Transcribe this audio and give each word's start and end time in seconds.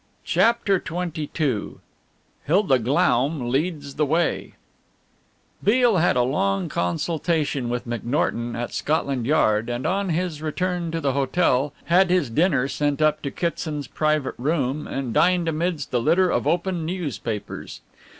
CHAPTER 0.23 0.83
XXII 0.83 1.73
HILDA 2.47 2.79
GLAUM 2.79 3.51
LEADS 3.51 3.95
THE 3.97 4.05
WAY 4.07 4.55
Beale 5.63 5.97
had 5.97 6.15
a 6.15 6.23
long 6.23 6.69
consultation 6.69 7.69
with 7.69 7.87
McNorton 7.87 8.57
at 8.57 8.73
Scotland 8.73 9.27
Yard, 9.27 9.69
and 9.69 9.85
on 9.85 10.09
his 10.09 10.41
return 10.41 10.89
to 10.89 10.99
the 11.01 11.13
hotel, 11.13 11.71
had 11.85 12.09
his 12.09 12.31
dinner 12.31 12.67
sent 12.67 12.99
up 12.99 13.21
to 13.21 13.29
Kitson's 13.29 13.85
private 13.87 14.33
room 14.39 14.87
and 14.87 15.13
dined 15.13 15.47
amidst 15.47 15.93
a 15.93 15.99
litter 15.99 16.31
of 16.31 16.47
open 16.47 16.83
newspapers. 16.83 17.81